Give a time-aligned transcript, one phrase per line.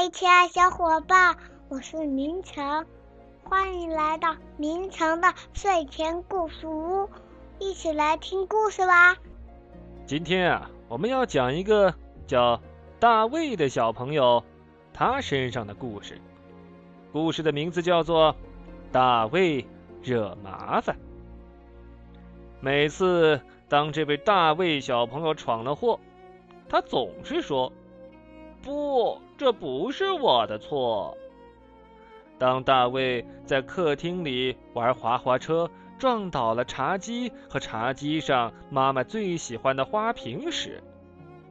[0.00, 1.36] 嗨，亲爱小伙伴，
[1.68, 2.86] 我是明成，
[3.44, 7.06] 欢迎来到明成的睡前故事屋，
[7.58, 9.18] 一起来听故事吧。
[10.06, 11.94] 今天啊，我们要讲一个
[12.26, 12.58] 叫
[12.98, 14.42] 大卫的小朋友，
[14.94, 16.18] 他身上的故事。
[17.12, 18.32] 故事的名字叫做
[18.90, 19.66] 《大卫
[20.02, 20.96] 惹麻烦》。
[22.58, 23.38] 每次
[23.68, 26.00] 当这位大卫小朋友闯了祸，
[26.70, 27.70] 他总是说
[28.64, 31.16] ：“不，这不是我的错。”
[32.36, 40.82] 当大卫在客厅里玩滑滑车，撞倒了茶几和茶几上妈妈最喜欢的花瓶时，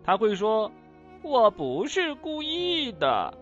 [0.04, 0.72] 他会说
[1.24, 3.34] ：“我不是故意的。”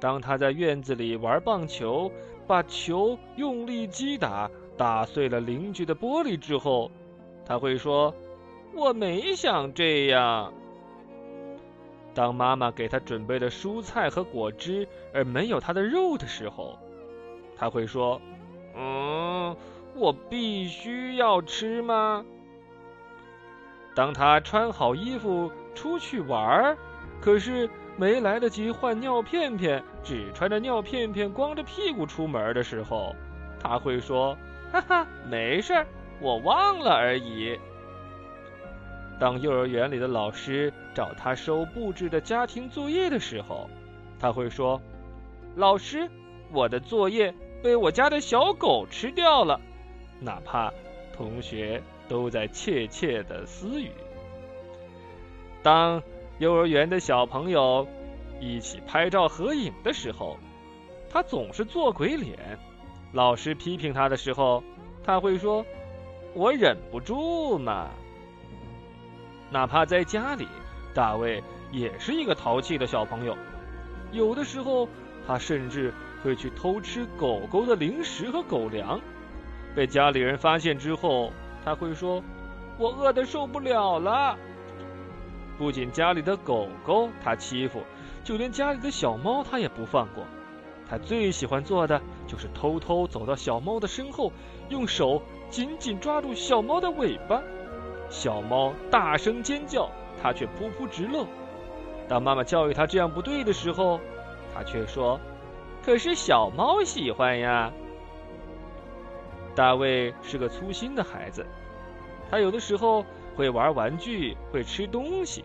[0.00, 2.10] 当他在院子里玩棒球，
[2.48, 4.50] 把球用力击打。
[4.76, 6.90] 打碎了邻居的玻璃之后，
[7.44, 8.12] 他会说
[8.74, 10.52] ：“我没想这样。”
[12.14, 16.78] 当妈妈给他准备了蔬菜和果汁而没有他的肉的时候，
[17.56, 18.20] 他会说
[18.76, 19.56] ：“嗯，
[19.94, 22.24] 我必须要吃吗？”
[23.94, 26.78] 当他穿好衣服出去玩儿，
[27.20, 33.14] 可是没来得及换尿片片，只穿着尿片片光着屁股出门的时候，
[33.60, 34.36] 他会说。
[34.72, 35.84] 哈哈，没事儿，
[36.20, 37.58] 我忘了而已。
[39.20, 43.68] 当幼儿园里的老师找他收布置的家庭作业的时候，
[44.18, 44.80] 他会说
[45.54, 46.10] ：“老师，
[46.50, 49.60] 我的作业被我家的小狗吃掉了。”
[50.20, 50.72] 哪怕
[51.14, 53.90] 同学都在窃窃的私语。
[55.62, 56.02] 当
[56.38, 57.86] 幼儿园的小朋友
[58.40, 60.38] 一起拍照合影的时候，
[61.10, 62.58] 他总是做鬼脸。
[63.12, 64.64] 老师批评他的时候，
[65.04, 65.62] 他会说
[66.32, 67.90] ：“我忍不住嘛。”
[69.50, 70.46] 哪怕在家里，
[70.94, 73.36] 大卫也是一个淘气的小朋友。
[74.12, 74.88] 有的时候，
[75.26, 79.00] 他甚至会去偷吃狗狗的零食和狗粮。
[79.74, 81.32] 被家里人发现之后，
[81.64, 82.22] 他会说
[82.78, 84.36] ：“我饿得受不了了。”
[85.58, 87.82] 不仅家里的狗狗他欺负，
[88.24, 90.24] 就连家里的小猫他也不放过。
[90.88, 94.32] 他最喜欢做的就是偷偷走到小猫的身后，
[94.70, 97.40] 用手紧紧抓住小猫的尾巴。
[98.10, 99.88] 小猫大声尖叫，
[100.20, 101.24] 它却噗噗直乐。
[102.08, 103.98] 当妈妈教育它这样不对的时候，
[104.52, 105.18] 它却说
[105.82, 107.72] ：“可是小猫喜欢呀。”
[109.54, 111.46] 大卫是个粗心的孩子，
[112.30, 113.04] 他有的时候
[113.36, 115.44] 会玩玩具，会吃东西，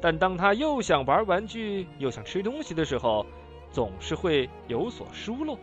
[0.00, 3.24] 但当他又想玩玩具又想吃东西的时候，
[3.70, 5.56] 总是会有所疏漏。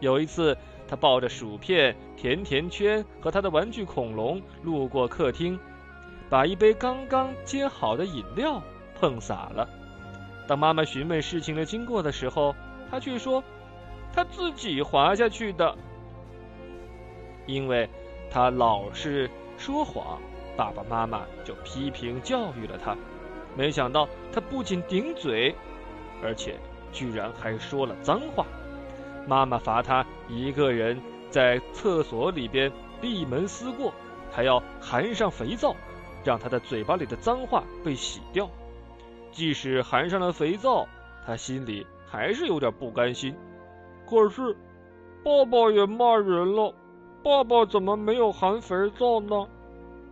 [0.00, 0.56] 有一次，
[0.86, 5.58] 他抱着薯片、甜甜圈和他的玩具恐龙路过客厅，
[6.28, 8.62] 把一杯刚刚接好的饮料
[8.98, 9.68] 碰洒了。
[10.46, 12.54] 当妈妈询问事情的经过的时候，
[12.90, 13.42] 他却说
[14.12, 15.74] ：“他自己滑下去的。”
[17.46, 17.88] 因为
[18.30, 20.20] 他老是说谎，
[20.56, 22.96] 爸爸妈妈就批评教育了他。
[23.56, 25.54] 没想到他不仅顶嘴，
[26.22, 26.56] 而且。
[26.92, 28.46] 居然还说了脏话，
[29.26, 32.70] 妈妈罚他一个人在厕所里边
[33.00, 33.92] 闭门思过，
[34.30, 35.74] 还要含上肥皂，
[36.24, 38.48] 让他的嘴巴里的脏话被洗掉。
[39.32, 40.86] 即使含上了肥皂，
[41.26, 43.34] 他心里还是有点不甘心。
[44.06, 44.56] 可是，
[45.24, 46.74] 爸爸也骂人了，
[47.22, 49.48] 爸爸怎么没有含肥皂呢？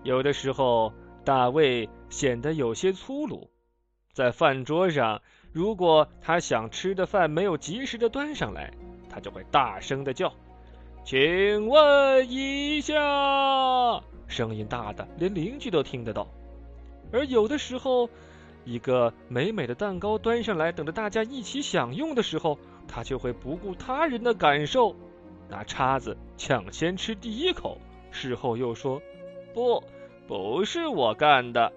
[0.02, 0.92] 有的时候，
[1.24, 3.50] 大卫显得有些粗鲁，
[4.12, 5.20] 在饭桌上。
[5.52, 8.72] 如果他想吃的饭没有及时的端上来，
[9.12, 10.32] 他就会大声的叫
[11.04, 16.26] ：“请问一下！”声音大的连邻居都听得到。
[17.12, 18.08] 而有的时候，
[18.64, 22.58] 一个美美的蛋糕端上来，等着大家一起享用的时候，
[22.88, 24.96] 他就会不顾他人的感受，
[25.50, 27.76] 拿叉子抢先吃第一口，
[28.10, 29.02] 事后又说
[29.52, 29.84] ：“不，
[30.26, 31.70] 不是我干的。”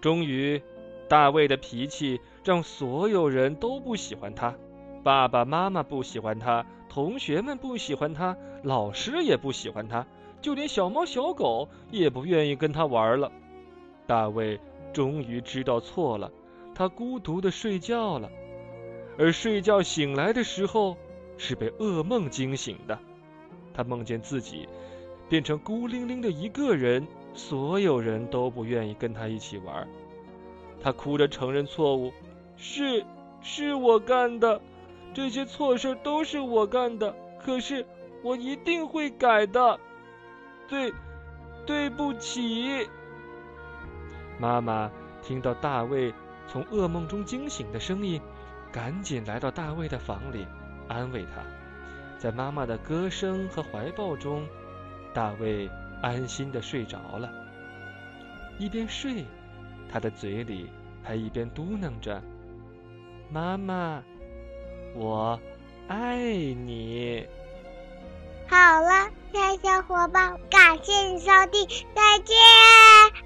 [0.00, 0.62] 终于。
[1.06, 4.56] 大卫的脾气让所有人都不喜欢他，
[5.04, 10.06] 爸爸妈妈不喜欢他，同学们不喜欢他，老师也不喜欢他，
[10.40, 13.30] 就连小猫小狗也不愿意跟他玩了。
[14.06, 14.58] 大卫
[14.94, 16.32] 终于知道错了，
[16.74, 18.30] 他孤独的睡觉了，
[19.18, 20.96] 而睡觉醒来的时候
[21.36, 22.98] 是被噩梦惊醒的，
[23.74, 24.66] 他梦见自己
[25.28, 29.86] 变成孤零零的一个人，所有人都不愿意跟他一起玩。
[30.80, 32.10] 他哭着承认错误，
[32.56, 33.04] 是，
[33.42, 34.60] 是我干的，
[35.14, 37.14] 这些错事都是我干的。
[37.42, 37.86] 可是
[38.22, 39.78] 我一定会改的，
[40.66, 40.92] 对，
[41.66, 42.88] 对不起。
[44.38, 44.90] 妈妈
[45.22, 46.12] 听到大卫
[46.48, 48.20] 从噩梦中惊醒的声音，
[48.72, 50.46] 赶紧来到大卫的房里，
[50.88, 51.42] 安慰他。
[52.18, 54.46] 在妈妈的歌声和怀抱中，
[55.12, 55.68] 大卫
[56.00, 57.30] 安心的睡着了。
[58.58, 59.26] 一边睡，
[59.92, 60.70] 他的嘴里
[61.02, 62.22] 还一边嘟囔着
[63.30, 64.02] ：“妈妈，
[64.94, 65.38] 我
[65.88, 67.26] 爱你。”
[68.48, 73.23] 好了，亲爱小伙伴，感谢你收听，再见。